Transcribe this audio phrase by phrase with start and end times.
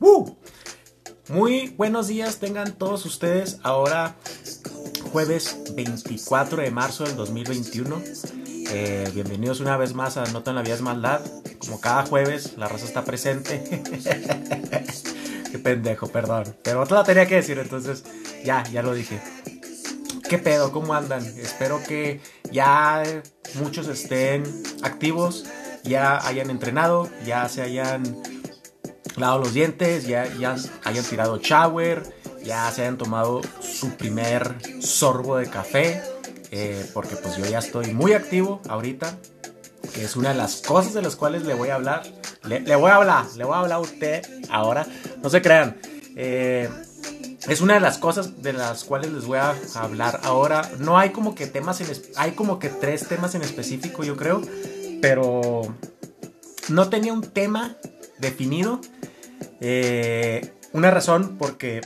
[0.00, 0.30] ¡Uh!
[1.28, 4.14] Muy buenos días tengan todos ustedes ahora
[5.10, 8.00] jueves 24 de marzo del 2021.
[8.70, 11.20] Eh, bienvenidos una vez más a Nota en la Vida es Maldad.
[11.58, 13.82] Como cada jueves, la raza está presente.
[15.50, 16.44] Qué pendejo, perdón.
[16.62, 18.04] Pero te la tenía que decir, entonces
[18.44, 19.20] ya, ya lo dije.
[20.28, 20.70] ¿Qué pedo?
[20.70, 21.24] ¿Cómo andan?
[21.24, 22.20] Espero que
[22.52, 23.02] ya
[23.54, 24.44] muchos estén
[24.82, 25.44] activos,
[25.82, 28.37] ya hayan entrenado, ya se hayan
[29.18, 32.02] lavado los dientes, ya, ya hayan tirado shower,
[32.44, 36.02] ya se hayan tomado su primer sorbo de café,
[36.50, 39.18] eh, porque pues yo ya estoy muy activo ahorita,
[39.94, 42.02] que es una de las cosas de las cuales le voy a hablar.
[42.44, 44.86] Le, voy a hablar, le voy a hablar a usted ahora.
[45.22, 45.76] No se crean.
[46.16, 46.68] Eh,
[47.48, 50.70] es una de las cosas de las cuales les voy a hablar ahora.
[50.78, 54.42] No hay como que temas en hay como que tres temas en específico, yo creo,
[55.00, 55.62] pero
[56.68, 57.76] no tenía un tema
[58.18, 58.80] definido.
[59.60, 61.80] Eh, una razón porque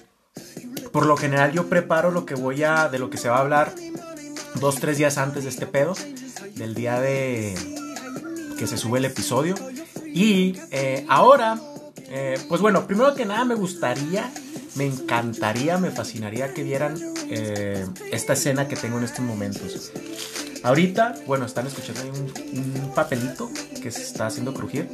[0.92, 3.41] por lo general yo preparo lo que voy a de lo que se va a
[3.41, 3.73] hablar
[4.56, 5.95] dos tres días antes de este pedo
[6.56, 7.55] del día de
[8.59, 9.55] que se sube el episodio
[10.05, 11.59] y eh, ahora
[12.09, 14.31] eh, pues bueno primero que nada me gustaría
[14.75, 16.97] me encantaría, me fascinaría que vieran
[18.11, 19.92] esta escena que tengo en estos momentos.
[20.62, 23.51] Ahorita, bueno, están escuchando ahí un, papelito
[23.83, 24.89] que se está haciendo crujir.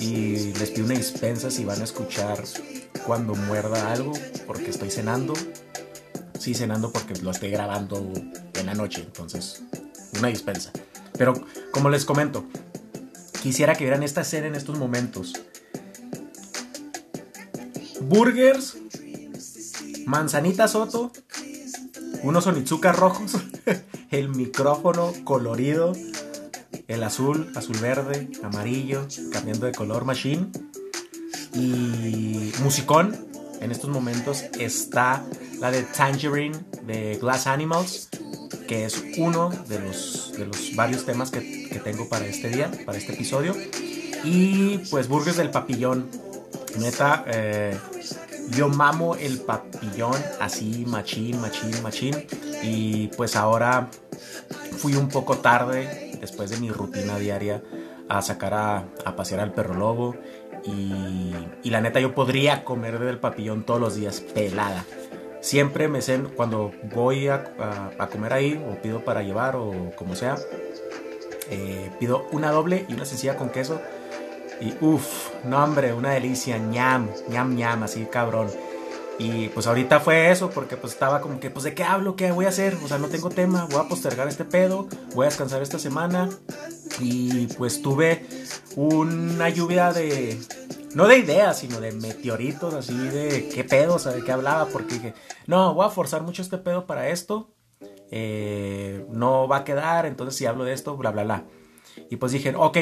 [0.00, 2.42] Y les pido una dispensa si van a escuchar
[3.06, 4.12] cuando muerda algo,
[4.46, 5.34] porque estoy cenando.
[6.38, 8.12] Sí, cenando porque lo estoy grabando
[8.54, 9.62] en la noche, entonces,
[10.18, 10.72] una dispensa.
[11.16, 11.34] Pero,
[11.70, 12.44] como les comento,
[13.42, 15.34] quisiera que vieran esta escena en estos momentos
[18.08, 18.76] burgers,
[20.06, 21.12] manzanita soto,
[22.22, 23.32] unos onitsuka rojos,
[24.10, 25.92] el micrófono colorido,
[26.92, 30.48] el azul, azul verde, amarillo, cambiando de color machine
[31.54, 33.26] y musicón.
[33.60, 35.24] En estos momentos está
[35.60, 38.08] la de Tangerine de Glass Animals,
[38.66, 42.70] que es uno de los, de los varios temas que, que tengo para este día,
[42.84, 43.54] para este episodio.
[44.24, 46.08] Y pues Burgers del Papillón.
[46.78, 47.76] Neta, eh,
[48.50, 52.26] yo mamo el papillón así, machín, machín, machín.
[52.62, 53.90] Y pues ahora
[54.78, 57.62] fui un poco tarde, después de mi rutina diaria,
[58.08, 60.16] a sacar a, pasear al perro lobo.
[60.64, 64.86] Y, la neta, yo podría comer del papillón todos los días, pelada.
[65.40, 67.52] Siempre me sé, cuando voy a,
[68.10, 70.36] comer ahí, o pido para llevar, o como sea,
[71.50, 73.80] eh, pido una doble y una sencilla con queso
[74.62, 78.48] y uff, no hombre, una delicia, ñam, ñam, ñam, así cabrón.
[79.18, 82.32] Y pues ahorita fue eso, porque pues estaba como que, pues de qué hablo, qué
[82.32, 85.28] voy a hacer, o sea, no tengo tema, voy a postergar este pedo, voy a
[85.28, 86.28] descansar esta semana.
[86.98, 88.26] Y pues tuve
[88.76, 90.38] una lluvia de,
[90.94, 94.66] no de ideas, sino de meteoritos, así de qué pedo, o sea, de qué hablaba,
[94.66, 95.14] porque dije,
[95.46, 97.54] no, voy a forzar mucho este pedo para esto,
[98.10, 101.44] eh, no va a quedar, entonces si hablo de esto, bla, bla, bla.
[102.10, 102.78] Y pues dije, ok,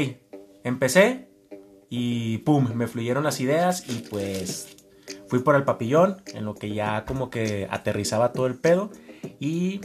[0.65, 1.29] empecé,
[1.89, 4.77] y pum, me fluyeron las ideas y pues
[5.31, 8.91] fui por el papillón en lo que ya como que aterrizaba todo el pedo
[9.39, 9.81] y,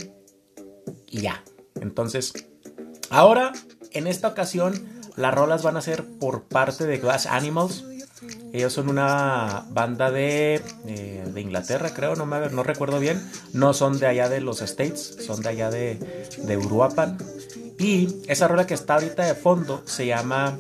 [1.08, 1.44] y ya.
[1.80, 2.34] Entonces,
[3.12, 3.54] ahora
[3.92, 4.74] en esta ocasión
[5.16, 7.86] las rolas van a ser por parte de Glass Animals.
[8.54, 13.22] Ellos son una banda de, eh, de Inglaterra, creo, no, me, no recuerdo bien.
[13.54, 16.00] No son de allá de los States, son de allá de,
[16.44, 17.18] de Uruapan.
[17.78, 20.58] Y esa rola que está ahorita de fondo se llama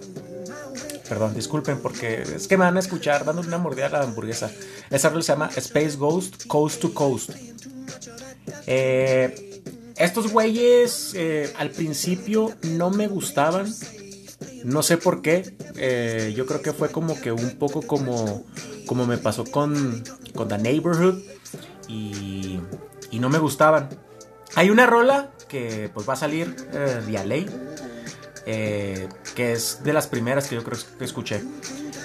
[1.07, 4.49] Perdón, disculpen porque es que me van a escuchar dando una mordida a la hamburguesa.
[4.89, 7.29] Esa rol se llama Space Ghost Coast to Coast.
[8.65, 9.61] Eh,
[9.97, 13.71] estos güeyes eh, al principio no me gustaban.
[14.63, 15.55] No sé por qué.
[15.75, 18.43] Eh, yo creo que fue como que un poco como,
[18.87, 21.21] como me pasó con, con The Neighborhood.
[21.87, 22.59] Y,
[23.11, 23.89] y no me gustaban.
[24.55, 27.45] Hay una rola que pues va a salir a ley
[28.45, 31.43] eh, que es de las primeras que yo creo que escuché.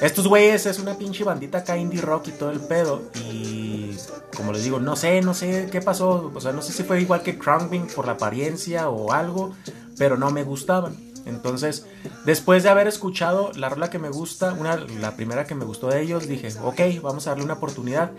[0.01, 3.03] Estos güeyes es una pinche bandita acá indie rock y todo el pedo.
[3.25, 3.95] Y
[4.35, 6.33] como les digo, no sé, no sé qué pasó.
[6.35, 9.55] O sea, no sé si fue igual que Crownwing por la apariencia o algo,
[9.99, 10.97] pero no me gustaban.
[11.27, 11.87] Entonces,
[12.25, 15.89] después de haber escuchado la rola que me gusta, una, la primera que me gustó
[15.89, 18.13] de ellos, dije, ok, vamos a darle una oportunidad.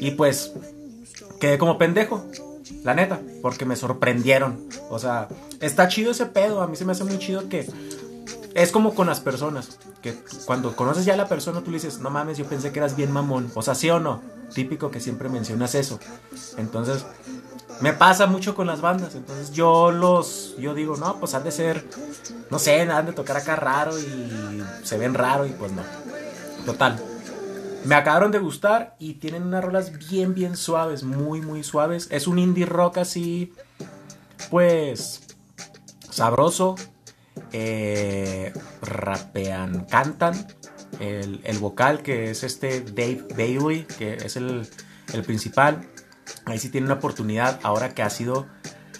[0.00, 0.52] Y pues,
[1.40, 2.24] quedé como pendejo.
[2.84, 4.68] La neta, porque me sorprendieron.
[4.90, 5.28] O sea,
[5.60, 6.60] está chido ese pedo.
[6.60, 7.66] A mí se me hace muy chido que
[8.62, 9.78] es como con las personas.
[10.02, 10.14] Que
[10.44, 12.96] cuando conoces ya a la persona, tú le dices, no mames, yo pensé que eras
[12.96, 13.50] bien mamón.
[13.54, 14.20] O sea, sí o no.
[14.52, 16.00] Típico que siempre mencionas eso.
[16.56, 17.06] Entonces,
[17.80, 19.14] me pasa mucho con las bandas.
[19.14, 20.56] Entonces, yo los.
[20.58, 21.86] Yo digo, no, pues han de ser.
[22.50, 25.82] No sé, han de tocar acá raro y se ven raro y pues no.
[26.66, 27.00] Total.
[27.84, 32.08] me acabaron de gustar y tienen unas rolas bien, bien suaves, muy, muy suaves.
[32.10, 33.52] Es un indie rock así,
[34.50, 35.22] pues,
[36.10, 36.74] sabroso.
[37.52, 38.52] Eh,
[38.82, 40.46] rapean, cantan.
[41.00, 44.66] El, el, vocal que es este Dave Bailey, que es el,
[45.12, 45.86] el principal.
[46.46, 48.46] Ahí sí tiene una oportunidad ahora que ha sido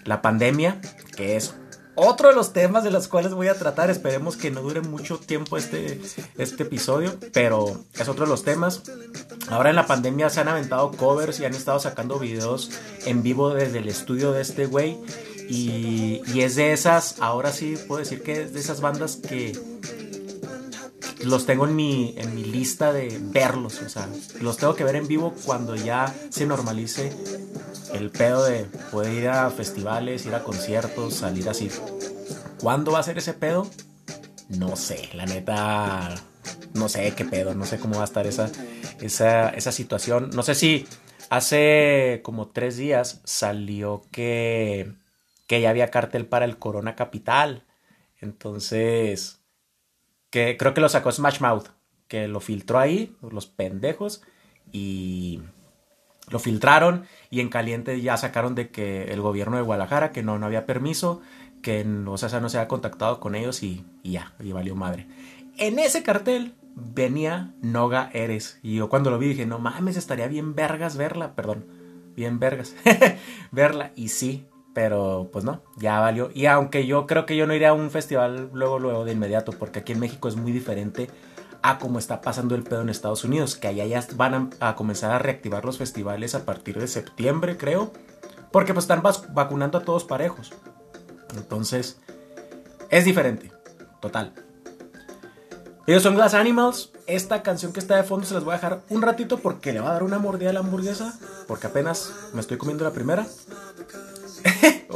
[0.05, 0.81] la pandemia,
[1.17, 1.55] que es
[2.01, 3.91] otro de los temas de los cuales voy a tratar.
[3.91, 6.01] Esperemos que no dure mucho tiempo este,
[6.37, 8.83] este episodio, pero es otro de los temas.
[9.49, 12.71] Ahora en la pandemia se han aventado covers y han estado sacando videos
[13.05, 14.99] en vivo desde el estudio de este güey.
[15.49, 19.59] Y, es de esas, ahora sí puedo decir que es de esas bandas que
[21.25, 23.81] los tengo en mi, en mi lista de verlos.
[23.83, 24.09] O sea,
[24.41, 27.13] los tengo que ver en vivo cuando ya se normalice
[27.95, 31.71] el pedo de poder ir a festivales, ir a conciertos, salir así.
[32.61, 33.69] ¿Cuándo va a ser ese pedo?
[34.49, 36.15] No sé, la neta,
[36.75, 38.51] no sé qué pedo, no sé cómo va a estar esa,
[39.01, 40.31] esa, esa situación.
[40.35, 40.87] No sé si
[41.31, 44.93] hace como tres días salió que,
[45.49, 47.65] que ya había cartel para el Corona Capital.
[48.21, 49.41] Entonces,
[50.31, 51.71] que creo que lo sacó Smash Mouth,
[52.07, 54.23] que lo filtró ahí, los pendejos,
[54.71, 55.41] y
[56.29, 60.39] lo filtraron y en caliente ya sacaron de que el gobierno de Guadalajara, que no,
[60.39, 61.23] no había permiso,
[61.63, 65.07] que o sea, no se había contactado con ellos y, y, ya, y valió madre.
[65.57, 68.59] En ese cartel venía Noga Eres.
[68.63, 71.65] Y yo cuando lo vi dije, no mames, estaría bien vergas verla, perdón,
[72.15, 72.75] bien vergas
[73.51, 73.93] verla.
[73.97, 74.47] Y sí,
[74.79, 76.31] pero pues no, ya valió.
[76.33, 79.51] Y aunque yo creo que yo no iré a un festival luego, luego de inmediato,
[79.51, 81.11] porque aquí en México es muy diferente
[81.63, 85.11] a cómo está pasando el pedo en Estados Unidos, que allá ya van a, comenzar
[85.11, 87.93] a reactivar los festivales a partir de septiembre, creo,
[88.53, 90.53] porque pues están vacunando a todos parejos.
[91.35, 91.99] Entonces,
[92.89, 93.51] es diferente,
[94.01, 94.33] total.
[95.89, 96.93] Ellos son Glass Animals.
[97.09, 99.81] Esta canción que está de fondo se las voy a dejar un ratito porque le
[99.81, 103.27] va a dar una mordida a la hamburguesa, porque apenas me estoy comiendo la primera.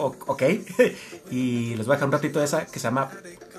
[0.06, 0.42] Ok.
[1.30, 3.10] y les voy a dejar un ratito de esa que se llama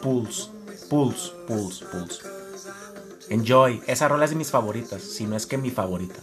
[0.01, 0.49] Pulse.
[0.89, 2.21] Pulse, Pulse, Pulse.
[3.29, 3.81] Enjoy.
[3.87, 6.19] Esa rola es de mis favoritas, si no es que mi favorita.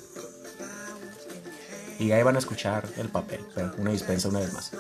[1.99, 4.72] Y ahí van a escuchar el papel, pero una dispensa una vez más.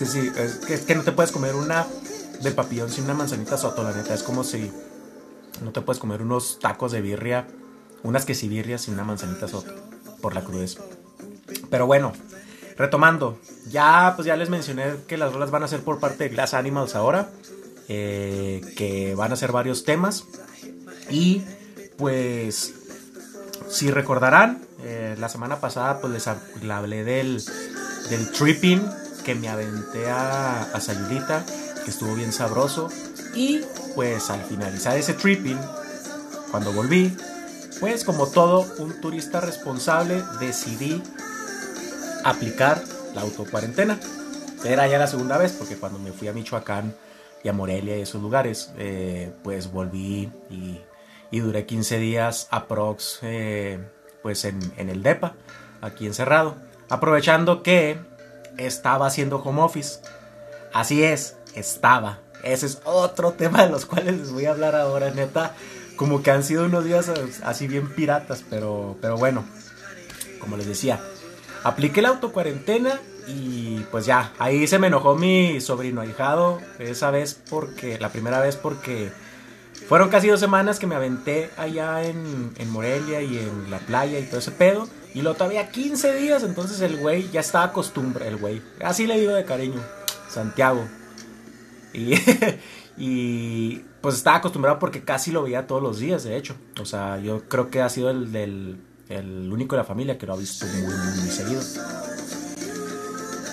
[0.00, 0.14] Es
[0.66, 1.86] que que, no te puedes comer una
[2.42, 4.14] de papillón sin una manzanita soto, la neta.
[4.14, 4.70] Es como si
[5.62, 7.46] no te puedes comer unos tacos de birria,
[8.02, 9.74] unas quesibirrias sin una manzanita soto,
[10.22, 10.80] por la crudeza.
[11.68, 12.12] Pero bueno,
[12.78, 13.38] retomando,
[13.68, 16.54] ya pues ya les mencioné que las rolas van a ser por parte de Glass
[16.54, 17.30] Animals ahora,
[17.88, 20.24] eh, que van a ser varios temas.
[21.10, 21.42] Y
[21.98, 22.74] pues,
[23.68, 27.44] si recordarán, eh, la semana pasada pues les hablé del
[28.08, 28.82] del tripping
[29.20, 31.44] que me aventé a, a Sayulita,
[31.84, 32.88] que estuvo bien sabroso.
[33.34, 33.60] Y
[33.94, 35.58] pues al finalizar ese tripping,
[36.50, 37.16] cuando volví,
[37.80, 41.02] pues como todo un turista responsable, decidí
[42.24, 42.82] aplicar
[43.14, 43.98] la autocuarentena.
[44.64, 46.94] Era ya la segunda vez, porque cuando me fui a Michoacán
[47.42, 50.80] y a Morelia y esos lugares, eh, pues volví y,
[51.30, 53.78] y, duré 15 días aprox eh,
[54.22, 55.34] pues en, en el DEPA,
[55.80, 56.56] aquí encerrado.
[56.90, 57.98] Aprovechando que
[58.58, 60.00] estaba haciendo home office.
[60.72, 62.18] Así es, estaba.
[62.42, 65.54] Ese es otro tema de los cuales les voy a hablar ahora, neta.
[65.96, 67.10] Como que han sido unos días
[67.42, 69.44] así bien piratas, pero, pero bueno,
[70.38, 70.98] como les decía,
[71.62, 77.38] apliqué la autocuarentena y pues ya, ahí se me enojó mi sobrino ahijado esa vez
[77.50, 79.12] porque, la primera vez porque
[79.88, 84.18] fueron casi dos semanas que me aventé allá en, en Morelia y en la playa
[84.18, 84.88] y todo ese pedo.
[85.14, 88.62] Y lo todavía 15 días, entonces el güey ya estaba acostumbrado, el güey.
[88.82, 89.80] Así le digo de cariño,
[90.28, 90.86] Santiago.
[91.92, 92.14] Y,
[92.96, 96.54] y pues estaba acostumbrado porque casi lo veía todos los días, de hecho.
[96.80, 100.26] O sea, yo creo que ha sido el, del, el único de la familia que
[100.26, 101.60] lo ha visto muy, muy, seguido.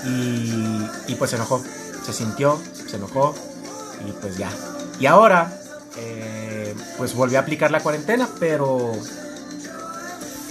[0.05, 1.61] Y, y pues se enojó,
[2.03, 3.35] se sintió, se enojó
[4.07, 4.49] y pues ya.
[4.99, 5.59] Y ahora,
[5.97, 8.93] eh, pues volví a aplicar la cuarentena, pero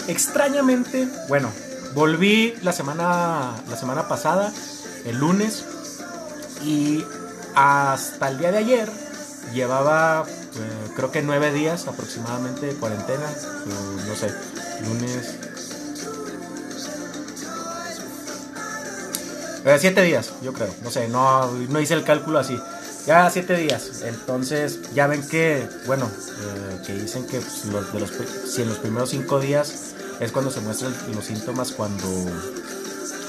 [0.09, 1.51] Extrañamente, bueno,
[1.95, 4.53] volví la semana, la semana pasada,
[5.05, 5.65] el lunes,
[6.65, 7.05] y
[7.55, 8.91] hasta el día de ayer
[9.53, 13.27] llevaba eh, creo que nueve días aproximadamente de cuarentena,
[14.09, 14.33] no sé,
[14.87, 15.35] lunes,
[19.67, 20.73] Eh, siete días, yo creo.
[20.85, 22.57] No sé, no, no hice el cálculo así.
[23.05, 24.03] Ya siete días.
[24.05, 28.13] Entonces, ya ven que, bueno, eh, que dicen que pues, los, de los,
[28.47, 29.86] si en los primeros cinco días
[30.20, 32.06] es cuando se muestran los síntomas cuando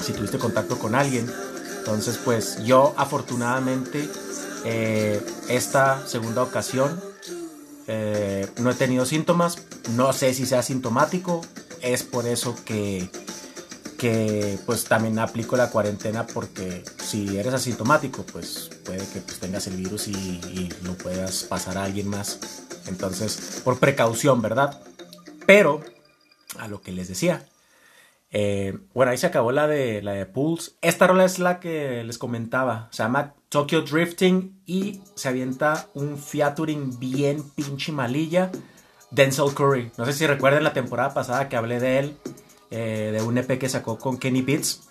[0.02, 1.30] si tuviste contacto con alguien.
[1.78, 4.08] Entonces, pues yo afortunadamente
[4.64, 7.00] eh, esta segunda ocasión
[7.86, 9.58] eh, no he tenido síntomas.
[9.96, 11.42] No sé si sea sintomático.
[11.80, 13.08] Es por eso que,
[13.98, 19.66] que pues también aplico la cuarentena porque si eres asintomático, pues puede que pues, tengas
[19.66, 22.38] el virus y, y lo puedas pasar a alguien más.
[22.86, 24.80] Entonces, por precaución, ¿verdad?
[25.46, 25.82] Pero,
[26.58, 27.46] a lo que les decía,
[28.30, 30.72] eh, bueno, ahí se acabó la de la de Pulse.
[30.82, 32.88] Esta rola es la que les comentaba.
[32.90, 38.50] Se llama Tokyo Drifting y se avienta un featuring bien pinche malilla.
[39.10, 39.90] Denzel Curry.
[39.96, 42.18] No sé si recuerden la temporada pasada que hablé de él,
[42.70, 44.82] eh, de un EP que sacó con Kenny Beats.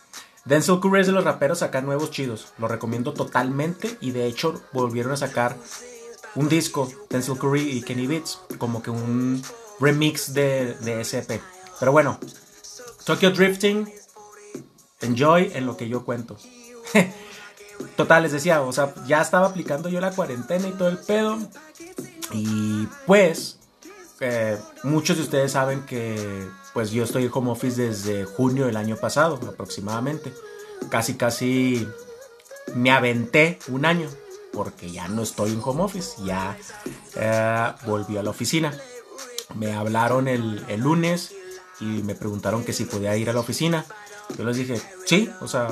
[0.45, 2.53] Denzel Curry es de los raperos acá nuevos chidos.
[2.57, 5.55] Lo recomiendo totalmente y de hecho volvieron a sacar
[6.33, 9.41] un disco, Denzel Curry y Kenny Beats, como que un
[9.79, 11.41] remix de, de EP.
[11.79, 12.19] Pero bueno,
[13.05, 13.91] Tokyo Drifting,
[15.01, 16.37] enjoy en lo que yo cuento.
[17.95, 21.37] Total, les decía, o sea, ya estaba aplicando yo la cuarentena y todo el pedo.
[22.31, 23.59] Y pues,
[24.19, 28.77] eh, muchos de ustedes saben que pues yo estoy en home office desde junio del
[28.77, 30.33] año pasado, aproximadamente.
[30.89, 31.87] Casi, casi
[32.75, 34.09] me aventé un año,
[34.53, 36.57] porque ya no estoy en home office, ya
[37.15, 38.77] eh, volví a la oficina.
[39.57, 41.33] Me hablaron el, el lunes
[41.79, 43.85] y me preguntaron que si podía ir a la oficina.
[44.37, 45.67] Yo les dije, sí, o sea,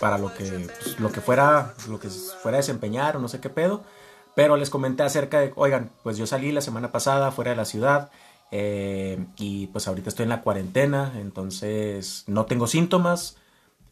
[0.00, 3.40] para lo que, pues, lo que fuera, lo que fuera a desempeñar o no sé
[3.40, 3.82] qué pedo.
[4.34, 7.64] Pero les comenté acerca de, oigan, pues yo salí la semana pasada fuera de la
[7.64, 8.10] ciudad
[8.52, 13.36] eh, y pues ahorita estoy en la cuarentena, entonces no tengo síntomas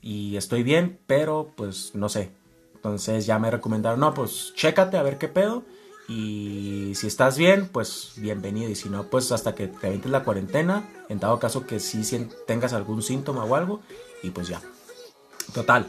[0.00, 2.30] y estoy bien, pero pues no sé.
[2.76, 5.64] Entonces ya me recomendaron, no, pues chécate a ver qué pedo
[6.08, 8.70] y si estás bien, pues bienvenido.
[8.70, 10.88] Y si no, pues hasta que te avientes la cuarentena.
[11.08, 12.02] En dado caso que sí
[12.46, 13.80] tengas algún síntoma o algo.
[14.22, 14.60] Y pues ya.
[15.52, 15.86] Total.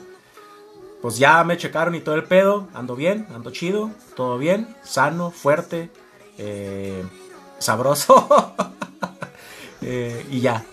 [1.02, 2.68] Pues ya me checaron y todo el pedo.
[2.74, 3.92] Ando bien, ando chido.
[4.16, 4.76] Todo bien.
[4.84, 5.90] Sano, fuerte.
[6.38, 7.04] Eh,
[7.60, 8.28] sabroso.
[9.80, 10.66] Eh, y ya.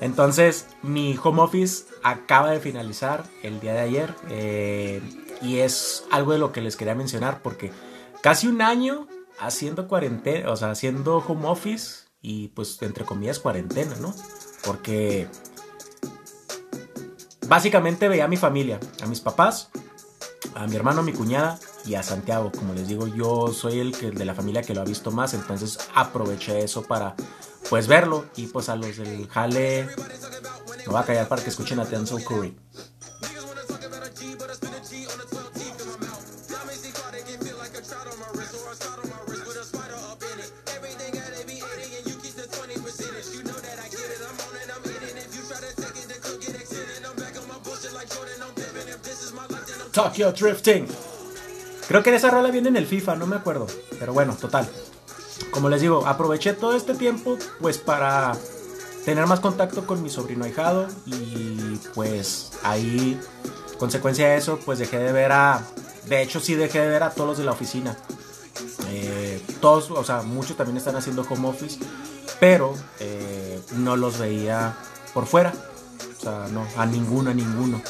[0.00, 4.14] Entonces, mi home office acaba de finalizar el día de ayer.
[4.28, 5.00] Eh,
[5.40, 7.70] y es algo de lo que les quería mencionar porque
[8.22, 9.06] casi un año
[9.38, 14.14] haciendo cuarentena, o sea, haciendo home office y pues entre comillas cuarentena, ¿no?
[14.64, 15.28] Porque
[17.48, 19.70] básicamente veía a mi familia, a mis papás,
[20.54, 22.52] a mi hermano, a mi cuñada y a Santiago.
[22.52, 25.34] Como les digo, yo soy el que de la familia que lo ha visto más,
[25.34, 27.14] entonces aproveché eso para
[27.68, 29.88] pues verlo y pues a los del jale
[30.78, 32.56] me voy a callar para que escuchen a Denzel Curry.
[50.04, 50.86] Tokyo Drifting.
[51.86, 53.66] Creo que esa rola viene en el FIFA, no me acuerdo.
[53.98, 54.66] Pero bueno, total.
[55.50, 58.32] Como les digo, aproveché todo este tiempo pues para
[59.04, 63.20] tener más contacto con mi sobrino ahijado y pues ahí,
[63.78, 65.66] consecuencia de eso, pues dejé de ver a...
[66.06, 67.94] De hecho sí dejé de ver a todos los de la oficina.
[68.88, 71.78] Eh, todos, o sea, muchos también están haciendo home office,
[72.38, 74.76] pero eh, no los veía
[75.12, 75.52] por fuera.
[76.18, 77.82] O sea, no, a ninguno, a ninguno.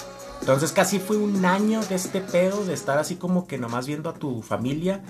[0.51, 4.11] Entonces casi fue un año de este pedo, de estar así como que nomás viendo
[4.11, 5.01] a tu familia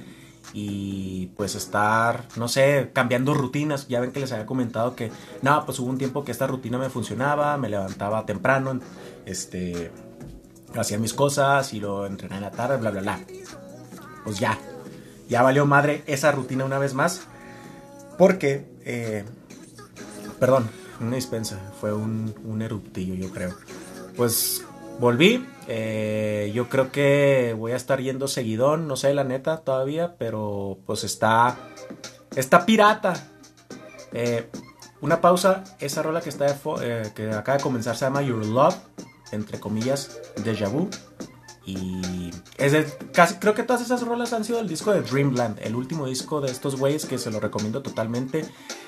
[0.53, 3.89] y pues estar, no sé, cambiando rutinas.
[3.89, 6.77] Ya ven que les había comentado que, no, pues hubo un tiempo que esta rutina
[6.77, 8.81] me funcionaba, me levantaba temprano,
[9.25, 9.91] este,
[10.77, 13.21] hacía mis cosas y lo entrenaba en la tarde, bla, bla, bla.
[14.25, 14.59] Pues ya,
[15.27, 17.23] ya valió madre esa rutina una vez más.
[18.19, 19.25] Porque, eh,
[20.39, 20.69] perdón,
[21.01, 23.55] una dispensa, fue un, un eruptillo yo creo.
[24.19, 24.67] Pues
[24.99, 25.47] volví.
[25.69, 30.79] Eh, yo creo que voy a estar yendo seguidón, no sé la neta todavía, pero
[30.87, 31.57] pues está,
[32.35, 33.15] está pirata.
[34.13, 34.49] Eh,
[35.01, 36.47] una pausa, esa rola que, está
[36.83, 38.77] eh, que acaba de comenzar se llama Your Love,
[39.33, 40.91] entre comillas, Deja Vu.
[41.65, 45.59] Y es de, casi, creo que todas esas rolas han sido el disco de Dreamland,
[45.63, 48.45] el último disco de estos güeyes que se lo recomiendo totalmente.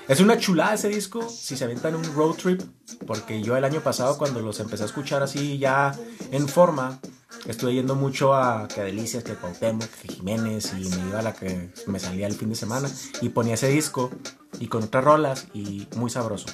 [0.08, 2.60] Es una chulada ese disco, si se aventan un road trip,
[3.06, 5.94] porque yo el año pasado cuando los empecé a escuchar así ya
[6.32, 6.98] en forma,
[7.46, 11.32] estuve yendo mucho a que Delicias, que Cuauhtémoc, que Jiménez y me iba a la
[11.32, 12.90] que me salía el fin de semana
[13.20, 14.10] y ponía ese disco
[14.58, 16.46] y con otras rolas y muy sabroso.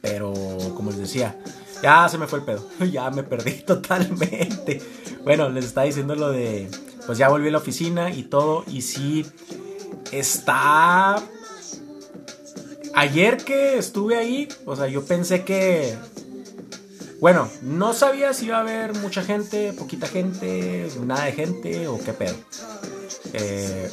[0.00, 0.32] Pero
[0.74, 1.38] como les decía,
[1.82, 2.66] Ya se me fue el pedo.
[2.90, 4.82] Ya me perdí totalmente.
[5.24, 6.70] Bueno, les estaba diciendo lo de.
[7.06, 8.64] Pues ya volví a la oficina y todo.
[8.66, 9.24] Y sí.
[10.12, 11.22] Está.
[12.94, 14.48] Ayer que estuve ahí.
[14.66, 15.96] O sea, yo pensé que.
[17.20, 21.98] Bueno, no sabía si iba a haber mucha gente, poquita gente, nada de gente o
[21.98, 22.34] qué pedo.
[23.34, 23.90] Eh,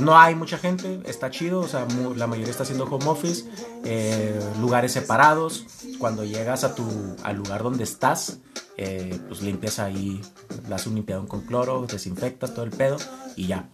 [0.00, 1.86] no hay mucha gente, está chido, o sea,
[2.16, 3.44] la mayoría está haciendo home office,
[3.84, 5.66] eh, lugares separados.
[5.98, 6.84] Cuando llegas a tu,
[7.24, 8.38] al lugar donde estás,
[8.76, 10.20] eh, pues limpias ahí,
[10.68, 12.96] das un limpiadón con cloro, desinfectas todo el pedo
[13.34, 13.68] y ya.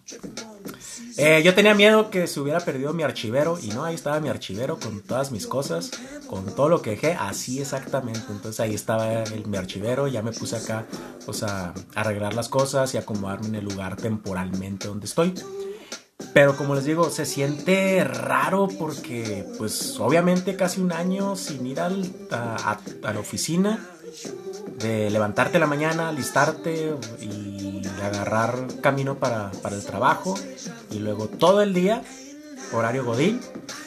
[1.16, 4.28] Eh, yo tenía miedo que se hubiera perdido mi archivero y no, ahí estaba mi
[4.28, 5.90] archivero con todas mis cosas,
[6.26, 8.23] con todo lo que dejé, así exactamente.
[8.30, 10.87] Entonces ahí estaba el, mi archivero, ya me puse acá
[11.25, 15.35] pues, a arreglar las cosas y acomodarme en el lugar temporalmente donde estoy.
[16.33, 21.80] Pero como les digo, se siente raro porque, pues, obviamente casi un año sin ir
[21.80, 23.78] al, a, la oficina,
[24.78, 30.35] de levantarte la mañana, listarte y agarrar camino para, para, el trabajo,
[30.90, 32.02] y luego todo el día,
[32.73, 33.40] horario godín,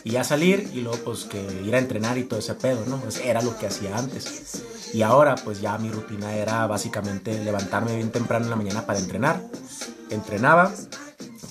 [0.03, 2.97] y ya salir, y luego, pues, que ir a entrenar y todo ese pedo, ¿no?
[2.97, 4.63] Pues era lo que hacía antes.
[4.93, 8.99] Y ahora, pues, ya mi rutina era básicamente levantarme bien temprano en la mañana para
[8.99, 9.41] entrenar.
[10.09, 10.71] Entrenaba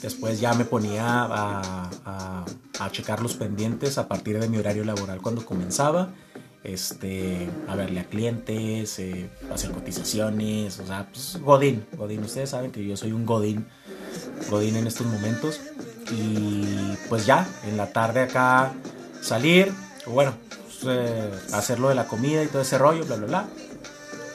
[0.07, 2.45] Después ya me ponía a,
[2.93, 6.11] checar los pendientes a partir de mi horario laboral cuando comenzaba.
[6.63, 12.71] Este, a verle a clientes, eh, hacer cotizaciones, o sea, pues Godín, Godín, ustedes saben
[12.71, 13.67] que yo soy un Godín,
[14.49, 15.61] Godín en estos momentos.
[16.13, 18.75] Y pues ya, en la tarde acá
[19.21, 19.73] salir,
[20.07, 20.35] bueno,
[20.67, 23.49] pues, eh, hacer lo de la comida y todo ese rollo, bla, bla, bla,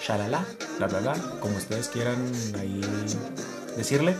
[0.05, 0.45] shalala,
[0.79, 2.81] bla, bla, bla, como ustedes quieran ahí
[3.77, 4.17] decirle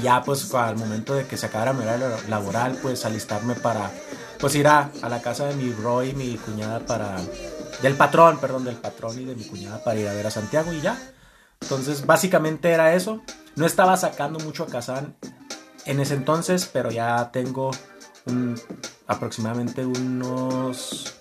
[0.00, 3.90] ya pues al momento de que se acabara mi horario laboral, pues alistarme para
[4.38, 7.16] pues ir a, a, la casa de mi bro y mi cuñada para...
[7.82, 10.72] Del patrón, perdón, del patrón y de mi cuñada para ir a ver a Santiago
[10.72, 10.96] y ya.
[11.60, 13.20] Entonces básicamente era eso.
[13.56, 15.16] No estaba sacando mucho a Kazán
[15.84, 17.70] en ese entonces, pero ya tengo
[18.26, 18.60] un,
[19.06, 21.14] aproximadamente unos...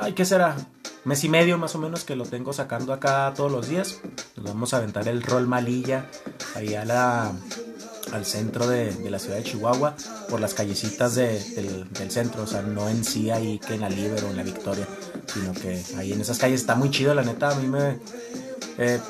[0.00, 0.56] Ay, ¿qué será?
[1.04, 4.00] Mes y medio más o menos que lo tengo sacando acá todos los días.
[4.36, 6.06] Nos vamos a aventar el rol malilla
[6.54, 7.32] ahí a la,
[8.12, 9.94] al centro de, la ciudad de Chihuahua
[10.28, 14.24] por las callecitas del, centro, o sea, no en sí ahí que en la Liber
[14.24, 14.86] o en la Victoria,
[15.26, 17.98] sino que ahí en esas calles está muy chido, la neta, a mí me...
[18.78, 19.00] Eh,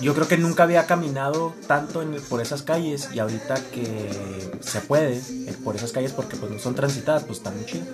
[0.00, 5.16] yo creo que nunca había caminado tanto por esas calles y ahorita que se puede
[5.16, 7.84] eh, por esas calles porque pues no son transitadas, pues está muy chido.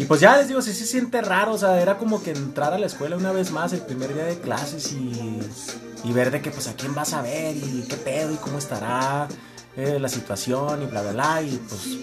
[0.00, 2.72] Y pues ya les digo, sí se siente raro, o sea, era como que entrar
[2.72, 5.38] a la escuela una vez más el primer día de clases y,
[6.02, 8.56] y ver de que pues a quién vas a ver y qué pedo y cómo
[8.56, 9.28] estará
[9.76, 11.42] eh, la situación y bla, bla, bla.
[11.42, 11.98] Y pues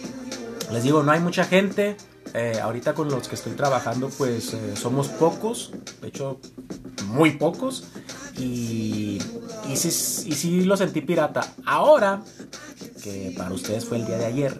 [0.72, 1.98] les digo, no hay mucha gente.
[2.36, 6.40] Eh, ahorita con los que estoy trabajando pues eh, somos pocos, de hecho
[7.08, 7.86] muy pocos.
[8.38, 9.20] Y,
[9.68, 9.88] y, sí,
[10.30, 11.52] y sí lo sentí pirata.
[11.66, 12.22] Ahora,
[13.02, 14.56] que para ustedes fue el día de ayer,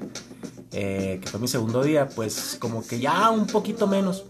[0.72, 4.26] eh, que fue mi segundo día, pues como que ya un poquito menos.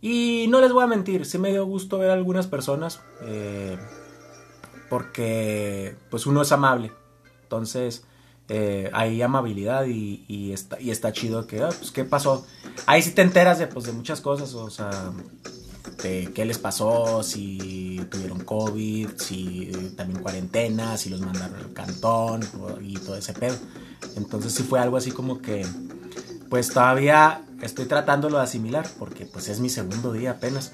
[0.00, 3.76] Y no les voy a mentir, sí me dio gusto ver a algunas personas, eh,
[4.88, 6.92] porque pues uno es amable.
[7.42, 8.04] Entonces
[8.48, 12.46] eh, hay amabilidad y, está, y está chido que, ah, pues qué pasó.
[12.86, 15.12] Ahí sí te enteras de, pues, de muchas cosas, o sea,
[16.02, 22.40] de qué les pasó, si tuvieron COVID, si también cuarentena, si los mandaron al cantón
[22.82, 23.56] y todo ese pedo.
[24.16, 25.66] Entonces sí fue algo así como que,
[26.48, 30.72] pues todavía estoy tratándolo de asimilar, porque pues es mi segundo día apenas.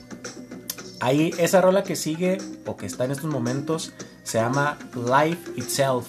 [1.01, 6.07] Ahí esa rola que sigue o que está en estos momentos se llama Life Itself.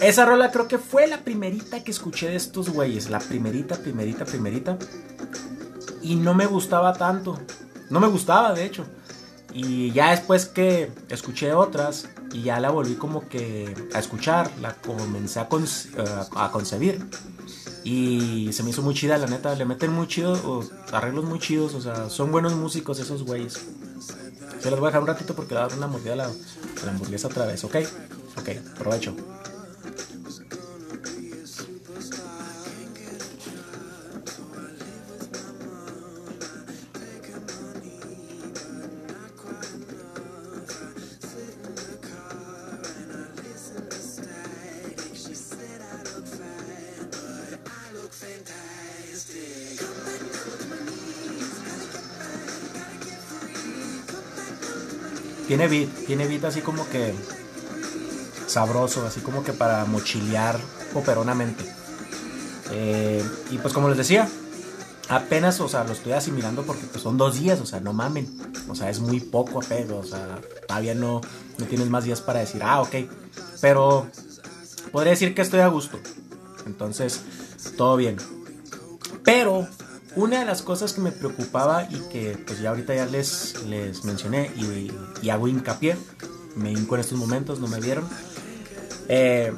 [0.00, 4.24] Esa rola creo que fue la primerita que escuché de estos güeyes, la primerita, primerita,
[4.24, 4.78] primerita.
[6.02, 7.38] Y no me gustaba tanto.
[7.90, 8.86] No me gustaba, de hecho.
[9.52, 14.74] Y ya después que escuché otras y ya la volví como que a escuchar, la
[14.74, 15.48] comencé a,
[16.36, 17.04] a concebir.
[17.84, 19.54] Y se me hizo muy chida, la neta.
[19.54, 20.62] Le meten muy chido,
[20.92, 21.74] arreglos muy chidos.
[21.74, 23.58] O sea, son buenos músicos esos güeyes.
[24.60, 26.16] Se los voy a dejar un ratito porque le voy a dar una mordida a
[26.16, 26.30] la,
[26.84, 27.76] la hamburguesa otra vez, ¿ok?
[28.36, 29.14] Ok, provecho.
[55.58, 57.12] Tiene beat, tiene beat así como que
[58.46, 60.56] sabroso, así como que para mochilear
[60.92, 61.64] poperonamente.
[62.70, 64.28] Eh, y pues como les decía,
[65.08, 68.28] apenas, o sea, lo estoy asimilando porque pues, son dos días, o sea, no mamen.
[68.68, 71.22] O sea, es muy poco apego, o sea, todavía no,
[71.58, 72.94] no tienes más días para decir, ah, ok.
[73.60, 74.06] Pero
[74.92, 75.98] podría decir que estoy a gusto.
[76.66, 77.20] Entonces,
[77.76, 78.16] todo bien.
[79.24, 79.66] Pero
[80.16, 84.04] una de las cosas que me preocupaba y que pues ya ahorita ya les, les
[84.04, 85.96] mencioné y, hago hincapié,
[86.56, 88.08] me hinco en estos momentos, no me vieron.
[89.08, 89.52] Eh,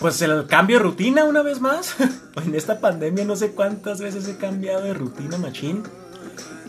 [0.00, 1.96] pues el cambio de rutina una vez más.
[2.44, 5.82] en esta pandemia no sé cuántas veces he cambiado de rutina machine.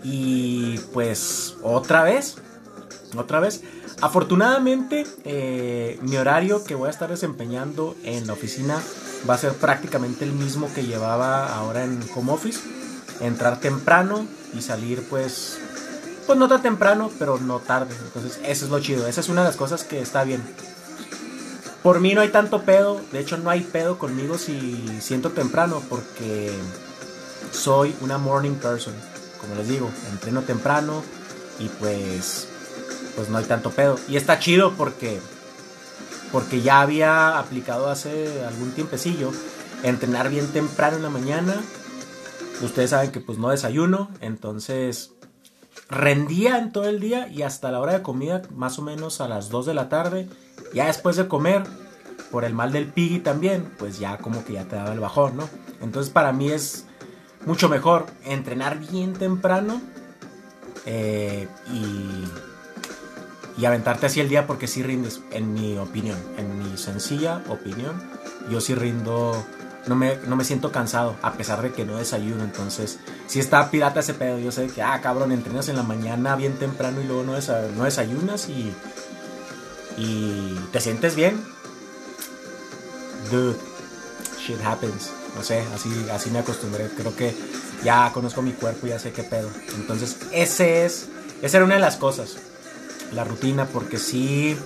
[0.04, 2.38] Y pues otra vez,
[3.16, 3.64] otra vez.
[4.00, 8.80] Afortunadamente, eh, mi horario que voy a estar desempeñando en la oficina
[9.28, 12.60] va a ser prácticamente el mismo que llevaba ahora en home office.
[13.20, 15.58] Entrar temprano y salir pues,
[16.26, 17.96] pues no tan temprano, pero no tarde.
[18.06, 19.08] Entonces, eso es lo chido.
[19.08, 20.44] Esa es una de las cosas que está bien.
[21.84, 25.82] Por mí no hay tanto pedo, de hecho no hay pedo conmigo si siento temprano
[25.90, 26.52] porque
[27.52, 28.94] soy una morning person,
[29.40, 31.02] como les digo, entreno temprano
[31.60, 32.50] y pues
[33.16, 35.20] pues no hay tanto pedo y está chido porque
[36.32, 39.32] porque ya había aplicado hace algún tiempecillo
[39.84, 41.56] entrenar bien temprano en la mañana.
[42.62, 45.14] Ustedes saben que pues no desayuno, entonces
[45.90, 49.28] rendía en todo el día y hasta la hora de comida, más o menos a
[49.28, 50.28] las 2 de la tarde,
[50.74, 51.64] ya después de comer,
[52.32, 55.38] por el mal del piggy también, pues ya como que ya te daba el bajón,
[55.38, 55.50] ¿no?
[55.82, 56.86] Entonces para mí es
[57.46, 59.80] mucho mejor entrenar bien temprano
[60.86, 66.78] eh, y, y aventarte así el día porque sí rindes, en mi opinión, en mi
[66.78, 68.02] sencilla opinión,
[68.50, 69.46] yo sí rindo
[69.88, 72.44] no me, no me siento cansado, a pesar de que no desayuno.
[72.44, 76.36] Entonces, si está pirata ese pedo, yo sé que, ah, cabrón, entrenas en la mañana
[76.36, 77.34] bien temprano y luego no,
[77.76, 78.74] no desayunas y,
[79.98, 81.42] y te sientes bien.
[83.32, 83.58] Dude,
[84.40, 85.12] shit happens.
[85.36, 86.90] No sé, así, así me acostumbré.
[86.90, 87.36] Creo que
[87.84, 89.50] ya conozco mi cuerpo y ya sé qué pedo.
[89.76, 91.08] Entonces, ese es,
[91.42, 92.38] esa era una de las cosas.
[93.14, 94.58] La rutina, porque sí,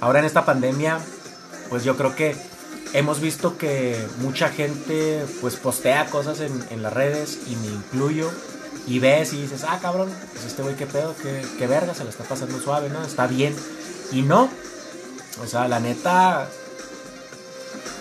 [0.00, 0.98] ahora en esta pandemia,
[1.68, 2.36] pues yo creo que
[2.92, 8.30] hemos visto que mucha gente pues postea cosas en, las redes y me incluyo
[8.86, 12.04] y ves y dices, ah cabrón, pues este güey qué pedo, qué, qué verga, se
[12.04, 13.04] le está pasando suave, ¿no?
[13.04, 13.54] Está bien.
[14.12, 14.48] Y no,
[15.42, 16.48] o sea, la neta,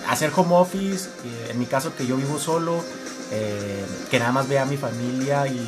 [0.08, 1.10] hacer home office,
[1.50, 2.82] en mi caso que yo vivo solo,
[3.32, 5.60] eh, que nada más vea a mi familia y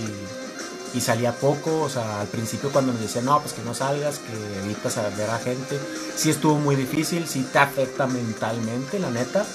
[0.94, 4.20] y salía poco, o sea, al principio cuando nos decían, no, pues que no salgas,
[4.20, 5.80] que evitas a ver a gente,
[6.16, 9.46] sí estuvo muy difícil, sí te afecta mentalmente, la neta,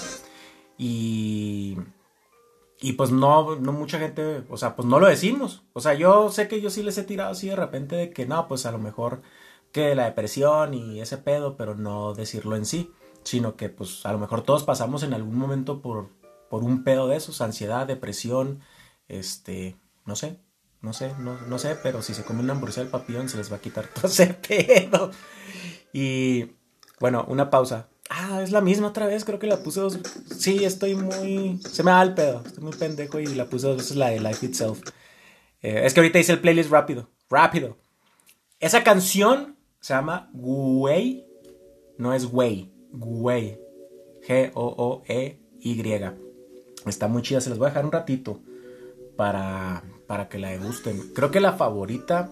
[0.78, 1.76] y,
[2.80, 6.30] y pues no, no mucha gente, o sea, pues no lo decimos, o sea, yo
[6.30, 8.72] sé que yo sí les he tirado así de repente de que no, pues a
[8.72, 9.22] lo mejor
[9.72, 12.92] que la depresión y ese pedo, pero no decirlo en sí,
[13.24, 16.10] sino que pues a lo mejor todos pasamos en algún momento por,
[16.48, 18.60] por un pedo de esos, ansiedad, depresión,
[19.08, 20.38] este, no sé,
[20.84, 23.50] no sé, no, no sé, pero si se come una hamburguesa del papillón se les
[23.50, 25.10] va a quitar todo ese pedo.
[25.94, 26.50] Y
[27.00, 27.88] bueno, una pausa.
[28.10, 29.98] Ah, es la misma otra vez, creo que la puse dos
[30.36, 31.58] Sí, estoy muy...
[31.70, 34.20] Se me da el pedo, estoy muy pendejo y la puse dos veces la de
[34.20, 34.82] Life Itself.
[35.62, 37.78] Eh, es que ahorita hice el playlist rápido, rápido.
[38.60, 41.26] Esa canción se llama Güey,
[41.96, 43.58] no es Güey, Güey.
[44.28, 45.82] G-O-O-E-Y.
[46.86, 48.40] Está muy chida, se les voy a dejar un ratito
[49.16, 51.12] para para que la degusten.
[51.14, 52.30] Creo que la favorita.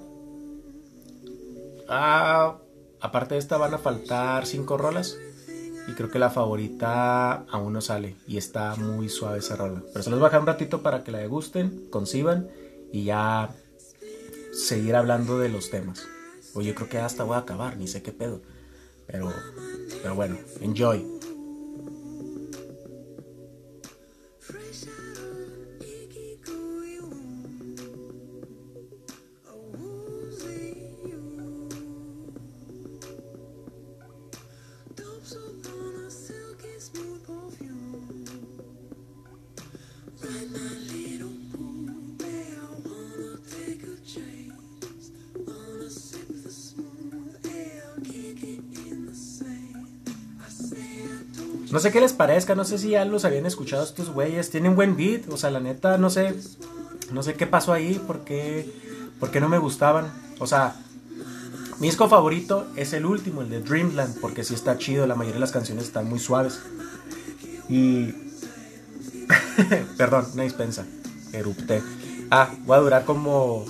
[1.89, 2.59] Ah,
[3.01, 5.17] aparte de esta van a faltar cinco rolas.
[5.89, 8.17] Y creo que la favorita aún no sale.
[8.27, 9.83] Y está muy suave esa rola.
[9.93, 12.49] Pero se los voy a dejar un ratito para que la degusten, conciban.
[12.93, 13.51] Y ya
[14.53, 16.07] seguir hablando de los temas.
[16.55, 18.43] O yo creo que hasta voy a acabar, ni sé qué pedo.
[19.07, 19.33] Pero,
[20.03, 21.05] pero bueno, enjoy.
[51.83, 54.51] Sé qué les parezca, no sé si ya los habían escuchado estos güeyes.
[54.51, 56.35] Tienen buen beat, o sea, la neta, no sé.
[57.13, 58.73] No sé qué pasó ahí, por qué,
[59.41, 60.11] no me gustaban.
[60.39, 60.77] O sea,
[61.79, 65.35] mi disco favorito es el último, el de Dreamland, porque sí está chido, la mayoría
[65.35, 66.63] de las canciones están muy suaves.
[67.69, 68.15] Y.
[69.99, 70.87] Perdón, una dispensa.
[71.33, 71.83] Erupté.
[72.31, 73.65] Ah, voy a durar como.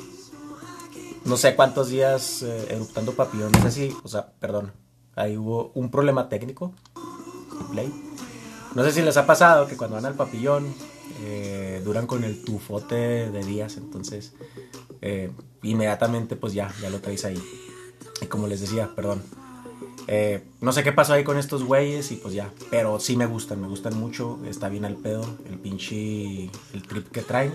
[1.24, 3.52] No sé cuántos días eh, eruptando papillón.
[3.52, 3.96] No sé si.
[4.02, 4.72] O sea, perdón.
[5.14, 6.72] Ahí hubo un problema técnico.
[8.74, 10.74] No sé si les ha pasado que cuando van al papillón
[11.24, 14.32] eh, duran con el tufote de días, entonces
[15.00, 15.30] eh,
[15.62, 17.42] inmediatamente pues ya, ya lo traes ahí.
[18.20, 19.22] Y como les decía, perdón,
[20.08, 23.26] eh, no sé qué pasó ahí con estos güeyes y pues ya, pero sí me
[23.26, 27.54] gustan, me gustan mucho, está bien al pedo, el pinche, el trip que traen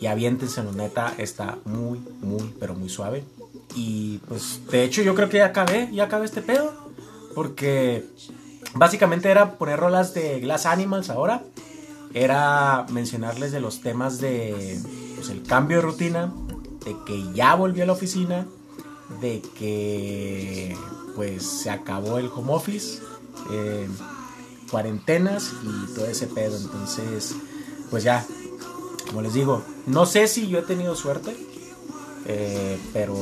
[0.00, 3.24] y aviéntense, neta, está muy, muy, pero muy suave.
[3.76, 6.72] Y pues de hecho yo creo que ya acabé, ya acabé este pedo,
[7.34, 8.04] porque
[8.74, 11.42] básicamente era poner rolas de Glass Animals ahora,
[12.12, 14.80] era mencionarles de los temas de
[15.16, 16.32] pues, el cambio de rutina,
[16.84, 18.46] de que ya volvió a la oficina,
[19.20, 20.76] de que
[21.14, 23.00] pues se acabó el home office,
[23.50, 23.88] eh,
[24.70, 26.56] cuarentenas y todo ese pedo.
[26.56, 27.34] Entonces,
[27.90, 28.24] pues ya,
[29.06, 31.36] como les digo, no sé si yo he tenido suerte,
[32.26, 33.16] eh, pero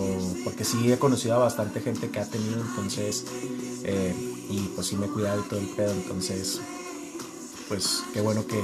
[0.44, 3.26] porque sí he conocido a bastante gente que ha tenido, entonces,
[3.84, 6.60] eh, y pues sí me he cuidado y todo el pedo, entonces,
[7.68, 8.62] pues qué bueno que,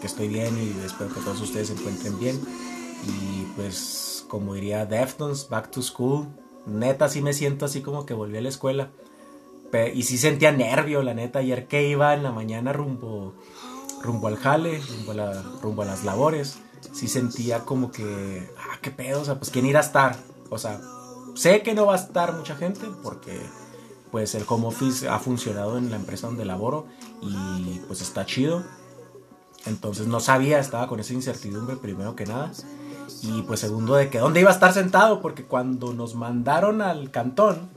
[0.00, 2.38] que estoy bien y espero que todos ustedes se encuentren bien.
[3.06, 6.26] Y pues, como diría Deftones, back to school,
[6.66, 8.90] neta sí me siento así como que volví a la escuela.
[9.94, 13.34] Y sí sentía nervio, la neta, ayer que iba en la mañana rumbo,
[14.02, 16.58] rumbo al jale, rumbo a, rumbo a las labores,
[16.92, 20.16] sí sentía como que, ah, qué pedo, o sea, pues quién irá a estar.
[20.48, 20.80] O sea,
[21.34, 23.38] sé que no va a estar mucha gente porque
[24.16, 26.86] pues el home office ha funcionado en la empresa donde laboro
[27.20, 28.64] y pues está chido.
[29.66, 32.50] Entonces no sabía, estaba con esa incertidumbre primero que nada.
[33.20, 37.10] Y pues segundo de que dónde iba a estar sentado, porque cuando nos mandaron al
[37.10, 37.68] cantón,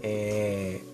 [0.00, 0.84] eh,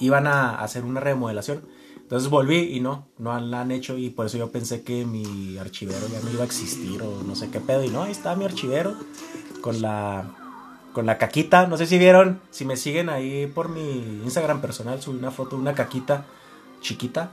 [0.00, 1.62] iban a hacer una remodelación.
[1.96, 5.56] Entonces volví y no, no la han hecho y por eso yo pensé que mi
[5.56, 7.82] archivero ya no iba a existir o no sé qué pedo.
[7.82, 8.96] Y no, ahí está mi archivero
[9.62, 10.45] con la,
[10.96, 11.66] con la caquita.
[11.66, 15.56] No sé si vieron, si me siguen ahí por mi Instagram personal, subí una foto
[15.56, 16.24] de una caquita
[16.80, 17.32] chiquita.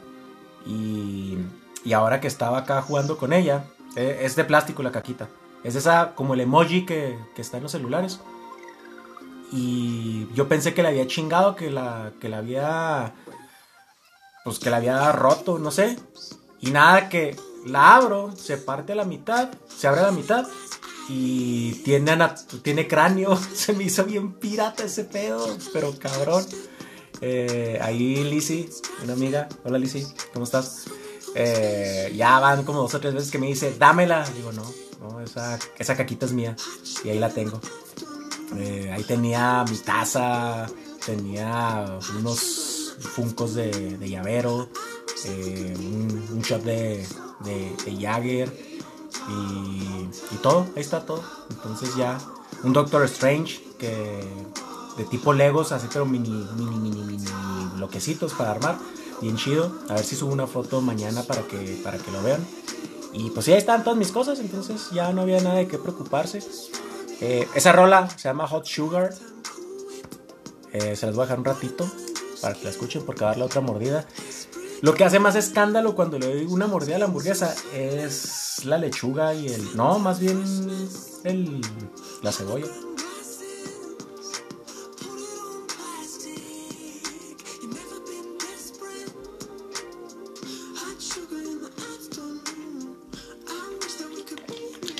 [0.65, 1.37] Y,
[1.85, 3.63] y ahora que estaba acá jugando con ella,
[3.95, 5.29] eh, es de plástico la caquita.
[5.63, 8.19] Es esa como el emoji que, está en los celulares.
[9.53, 13.13] Y yo pensé que la había chingado, que la, que la había.
[14.43, 15.97] Pues que la había roto, no sé.
[16.59, 20.45] Y nada, que la abro, se parte a la mitad, se abre a la mitad.
[21.09, 22.17] Y tiene,
[22.61, 23.35] tiene cráneo.
[23.53, 26.45] Se me hizo bien pirata ese pedo, pero cabrón.
[27.21, 28.69] Eh, ahí Lizzy,
[29.03, 29.47] una amiga.
[29.63, 30.85] Hola Lizzy, ¿cómo estás?
[31.35, 34.27] Eh, ya van como dos o tres veces que me dice, dámela.
[34.35, 36.55] Digo, no, esa, esa caquita es mía
[37.03, 37.59] y ahí la tengo.
[38.57, 40.67] Eh, ahí tenía mi taza,
[41.05, 44.69] tenía unos funcos de, llavero,
[45.25, 47.05] eh, un, shot de,
[47.43, 48.72] de, Jagger
[49.29, 51.23] y, todo, ahí está todo.
[51.49, 52.19] Entonces ya
[52.63, 54.23] un Doctor Strange que
[54.97, 57.25] de tipo Legos, así pero mini, mini, mini, mini
[57.75, 58.77] bloquecitos para armar,
[59.21, 59.71] bien chido.
[59.89, 62.45] A ver si subo una foto mañana para que, para que lo vean.
[63.13, 66.39] Y pues ya están todas mis cosas, entonces ya no había nada de qué preocuparse.
[67.21, 69.13] Eh, esa rola se llama Hot Sugar.
[70.71, 71.89] Eh, se las voy a dejar un ratito
[72.41, 74.07] para que la escuchen porque va a darle otra mordida.
[74.83, 78.77] Lo que hace más escándalo cuando le doy una mordida a la hamburguesa es la
[78.77, 79.77] lechuga y el...
[79.77, 80.43] No, más bien
[81.23, 81.61] el,
[82.21, 82.67] la cebolla.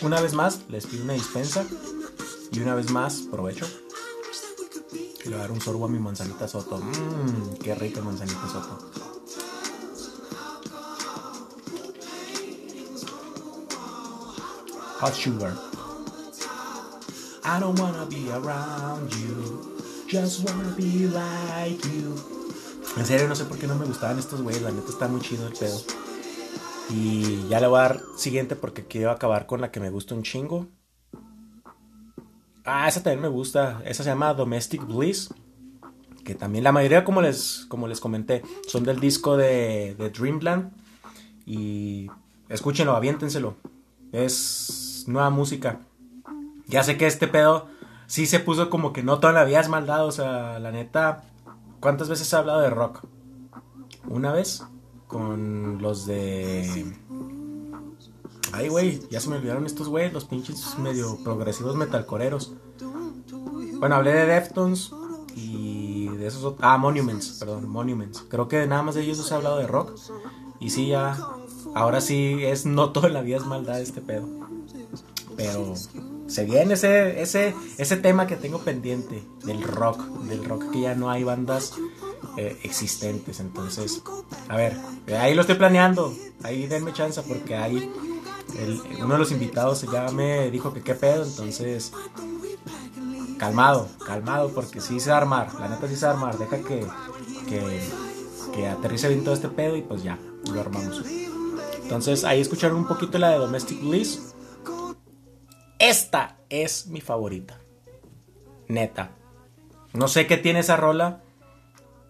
[0.01, 1.65] Una vez más, les pido una dispensa.
[2.53, 3.67] Y una vez más, provecho.
[5.25, 6.77] Le voy a dar un sorbo a mi manzanita soto.
[6.77, 8.92] Mmm, qué rica manzanita soto.
[15.03, 15.51] Hot sugar.
[17.43, 19.59] I don't wanna be around you.
[20.07, 22.15] Just wanna be like you.
[22.95, 24.61] En serio, no sé por qué no me gustaban estos güeyes.
[24.61, 25.77] La neta está muy chido el pedo.
[26.89, 30.15] Y ya le voy a dar siguiente porque quiero acabar con la que me gusta
[30.15, 30.69] un chingo.
[32.63, 33.81] Ah, esa también me gusta.
[33.83, 35.33] Esa se llama Domestic Bliss.
[36.23, 40.71] Que también la mayoría, como les, como les comenté, son del disco de, de Dreamland.
[41.45, 42.07] Y
[42.47, 43.57] escúchenlo, aviéntenselo.
[44.13, 45.81] Es nueva música.
[46.67, 47.67] Ya sé que este pedo
[48.07, 50.05] sí se puso como que no toda la vida es maldad.
[50.05, 51.23] O sea, la neta,
[51.79, 53.05] ¿cuántas veces he hablado de rock?
[54.07, 54.63] ¿Una vez?
[55.13, 56.91] con los de...
[58.51, 62.53] Ay, güey, ya se me olvidaron estos güeyes, los pinches medio progresivos metalcoreros.
[63.79, 64.91] Bueno, hablé de Deftones
[65.35, 66.55] y de esos...
[66.59, 68.25] Ah, Monuments, perdón, Monuments.
[68.27, 69.91] Creo que nada más de ellos se ha hablado de rock.
[70.59, 71.15] Y sí, ya...
[71.75, 74.27] Ahora sí es no todo en la vida es maldad este pedo.
[75.43, 75.73] Pero
[76.27, 80.95] se viene ese, ese, ese tema que tengo pendiente del rock, del rock que ya
[80.95, 81.73] no hay bandas
[82.37, 83.41] eh, existentes.
[83.41, 84.01] Entonces,
[84.47, 84.77] a ver,
[85.19, 86.13] ahí lo estoy planeando.
[86.43, 87.91] Ahí denme chance porque hay,
[89.01, 91.91] uno de los invitados ya me dijo que qué pedo, entonces
[93.37, 96.37] calmado, calmado, porque sí se va a armar, la neta sí se va a armar,
[96.37, 96.85] deja que,
[97.47, 97.89] que,
[98.53, 100.17] que aterrice bien todo este pedo y pues ya,
[100.53, 101.03] lo armamos.
[101.81, 104.32] Entonces ahí escucharon un poquito la de Domestic Bliss.
[105.79, 107.59] Esta es mi favorita.
[108.67, 109.11] Neta.
[109.93, 111.21] No sé qué tiene esa rola,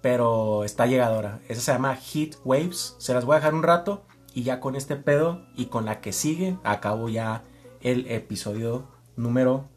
[0.01, 1.39] pero está llegadora.
[1.47, 2.95] Esa se llama Heat Waves.
[2.99, 6.01] Se las voy a dejar un rato y ya con este pedo y con la
[6.01, 7.43] que sigue acabo ya
[7.81, 9.69] el episodio número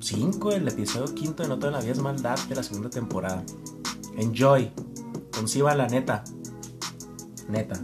[0.00, 3.42] 5, el episodio quinto de No toda la vida es maldad de la segunda temporada.
[4.16, 4.70] Enjoy.
[5.32, 6.24] Conciba la neta.
[7.48, 7.80] Neta.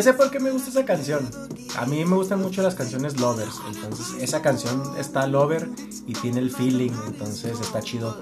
[0.00, 1.28] Ya sé por qué me gusta esa canción.
[1.76, 3.56] A mí me gustan mucho las canciones lovers.
[3.68, 5.68] Entonces, esa canción está lover
[6.06, 6.92] y tiene el feeling.
[7.06, 8.16] Entonces, está chido.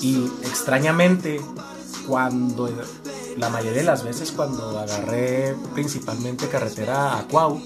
[0.00, 1.40] Y extrañamente,
[2.06, 2.70] cuando
[3.36, 7.60] la mayoría de las veces, cuando agarré principalmente carretera a Cuau,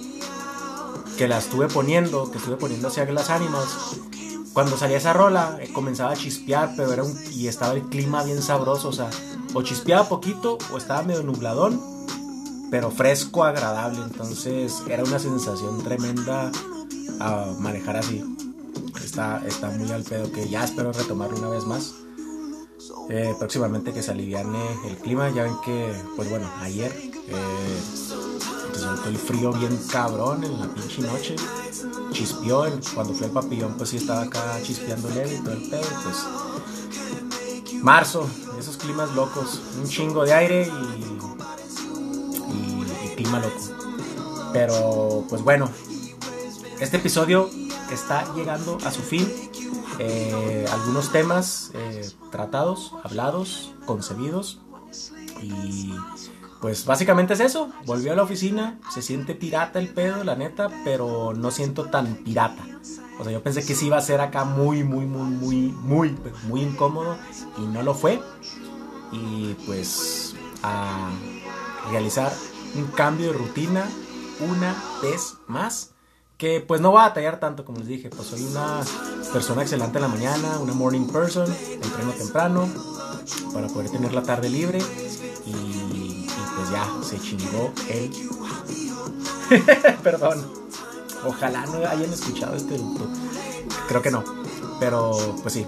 [1.19, 3.67] que la estuve poniendo, que estuve poniendo hacia las ánimas,
[4.55, 8.25] cuando salía esa rola, eh, comenzaba a chispear, pero era un, y estaba el clima
[8.25, 8.89] bien sabroso.
[8.89, 9.11] O sea,
[9.53, 11.98] o chispeaba poquito o estaba medio nubladón
[12.71, 14.01] pero fresco, agradable.
[14.03, 16.51] Entonces era una sensación tremenda
[17.21, 18.25] a manejar así.
[19.05, 21.95] Está, está muy al pedo que ya espero retomarlo una vez más.
[23.11, 25.31] Eh, próximamente que se aliviane el clima.
[25.31, 26.93] Ya ven que, pues bueno, ayer
[27.29, 27.81] eh,
[29.07, 31.37] el frío bien cabrón en la pinche noche.
[32.13, 35.87] Chispió, cuando fue el papillón, pues sí estaba acá chispeando leve y todo el pedo.
[36.03, 36.27] Pues
[37.83, 38.29] marzo,
[38.59, 41.18] esos climas locos, un chingo de aire y
[43.19, 43.61] clima loco.
[44.53, 45.69] Pero pues bueno,
[46.81, 47.51] este episodio
[47.91, 49.29] está llegando a su fin.
[49.99, 54.61] Eh, algunos temas eh, tratados, hablados, concebidos.
[55.43, 55.93] Y
[56.61, 57.71] pues básicamente es eso.
[57.85, 62.15] Volvió a la oficina, se siente pirata el pedo, la neta, pero no siento tan
[62.17, 62.65] pirata.
[63.19, 66.17] O sea, yo pensé que sí iba a ser acá muy, muy, muy, muy, muy,
[66.47, 67.17] muy incómodo
[67.59, 68.21] y no lo fue.
[69.11, 71.11] Y pues a
[71.91, 72.33] realizar
[72.75, 73.87] un cambio de rutina
[74.41, 75.93] una vez más.
[76.37, 78.81] Que pues no va a batallar tanto como les dije, pues soy una
[79.33, 81.53] persona excelente en la mañana, una morning person,
[81.83, 82.69] entreno temprano
[83.53, 84.79] para poder tener la tarde libre
[85.47, 86.27] y,
[86.57, 88.13] pues ya se chingó el...
[90.05, 90.47] Perdón,
[91.27, 92.79] ojalá no hayan escuchado este
[93.89, 94.23] Creo que no,
[94.79, 95.67] pero pues sí,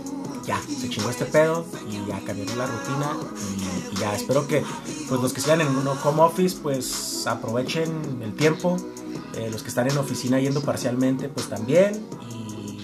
[0.51, 3.17] ya, se chingó este pedo y ya cambió la rutina
[3.93, 4.65] y, ya espero que
[5.09, 8.77] pues los que están en un home office pues aprovechen el tiempo,
[9.37, 12.05] eh, los que están en oficina yendo parcialmente pues también.
[12.31, 12.79] Y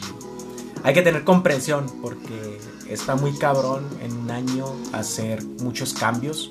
[0.84, 6.50] hay que tener comprensión porque está muy cabrón en un año hacer muchos cambios,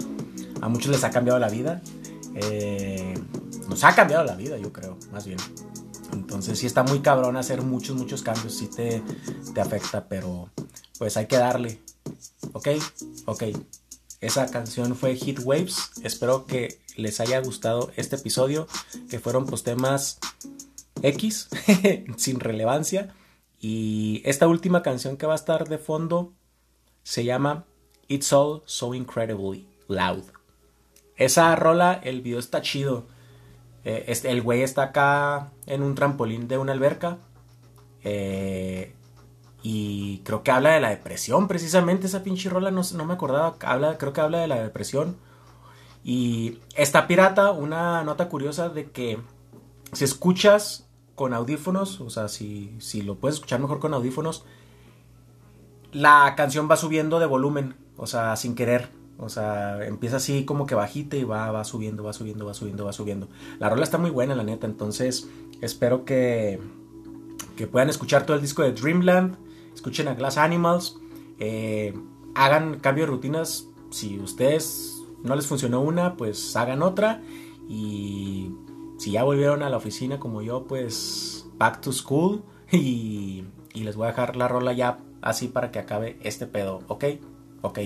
[0.62, 1.82] a muchos les ha cambiado la vida,
[2.36, 3.14] eh,
[3.70, 5.38] nos ha cambiado la vida yo creo, más bien.
[6.16, 9.04] Entonces sí está muy cabrón hacer muchos, muchos cambios, sí te,
[9.54, 10.50] te afecta, pero
[10.98, 11.82] pues hay que darle.
[12.54, 12.70] ¿Ok?
[13.26, 13.44] Ok.
[14.22, 15.92] Esa canción fue Hit Waves.
[16.02, 18.68] Espero que les haya gustado este episodio,
[19.10, 20.20] que fueron pues temas
[21.02, 21.50] X,
[22.18, 23.14] sin relevancia.
[23.60, 26.34] Y esta última canción que va a estar de fondo
[27.04, 27.66] se llama
[28.08, 30.24] It's All So Incredibly Loud.
[31.18, 33.06] Esa rola, el video está chido.
[33.86, 37.20] Eh, el güey está acá en un trampolín de una alberca.
[38.04, 38.94] Eh,
[39.62, 43.56] y creo que habla de la depresión, precisamente esa pinche rola, no, no me acordaba,
[43.62, 45.18] habla, creo que habla de la depresión.
[46.04, 49.18] Y esta pirata, una nota curiosa de que
[49.92, 54.46] si escuchas con audífonos, o sea, si, si lo puedes escuchar mejor con audífonos,
[55.92, 58.90] la canción va subiendo de volumen, o sea, sin querer.
[59.18, 62.86] O sea, empieza así como que bajita y va, va subiendo, va subiendo, va subiendo,
[62.86, 63.30] va subiendo.
[63.60, 64.68] La rola está muy buena, la neta.
[64.68, 65.30] Entonces,
[65.62, 66.60] espero que,
[67.56, 69.38] que puedan escuchar todo el disco de Dreamland
[69.76, 70.98] escuchen a Glass Animals.
[71.40, 71.94] Eh,
[72.34, 73.68] hagan cambio de rutinas.
[73.92, 77.22] Si ustedes no les funcionó una, pues hagan otra.
[77.70, 78.52] Y
[78.98, 82.44] si ya volvieron a la oficina como yo, pues back to school.
[82.72, 83.46] Y,
[83.76, 86.82] y les voy a dejar la rola ya así para que acabe este pedo.
[86.88, 87.06] ¿Ok?
[87.62, 87.80] Ok.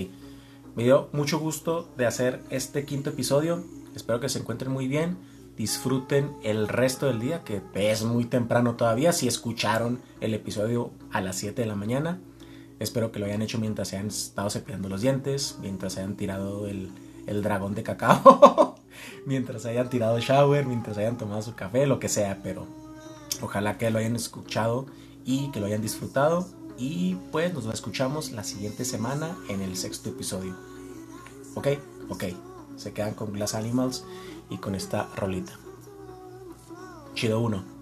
[0.80, 3.62] Me dio mucho gusto de hacer este quinto episodio.
[3.94, 5.18] Espero que se encuentren muy bien.
[5.54, 9.12] Disfruten el resto del día, que es muy temprano todavía.
[9.12, 12.18] Si escucharon el episodio a las 7 de la mañana,
[12.78, 16.16] espero que lo hayan hecho mientras se han estado cepillando los dientes, mientras se hayan
[16.16, 16.88] tirado el,
[17.26, 18.76] el dragón de cacao,
[19.26, 22.40] mientras hayan tirado shower, mientras hayan tomado su café, lo que sea.
[22.42, 22.66] Pero
[23.42, 24.86] ojalá que lo hayan escuchado
[25.26, 26.48] y que lo hayan disfrutado.
[26.78, 30.69] Y pues nos escuchamos la siguiente semana en el sexto episodio.
[31.54, 31.68] Ok,
[32.08, 32.24] ok.
[32.76, 34.04] Se quedan con Glass Animals
[34.48, 35.52] y con esta rolita.
[37.14, 37.79] Chido 1.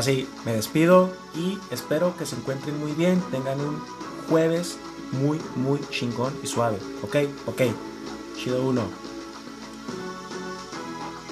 [0.00, 3.78] Ahora sí, me despido y espero que se encuentren muy bien, tengan un
[4.30, 4.78] jueves
[5.12, 6.78] muy, muy chingón y suave.
[7.02, 7.60] Ok, ok.
[8.34, 8.84] Chido uno.